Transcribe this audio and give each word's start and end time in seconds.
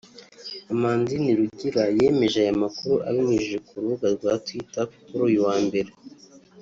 Amandin 0.73 1.25
Rugira 1.39 1.83
yemeje 1.97 2.37
aya 2.43 2.59
makuru 2.63 2.95
abinyujije 3.07 3.57
ku 3.65 3.71
rubuga 3.81 4.07
rwa 4.15 4.33
Twitter 4.45 4.85
kuri 5.05 5.21
uyu 5.27 5.39
wa 5.47 5.55
Mbere 5.65 5.91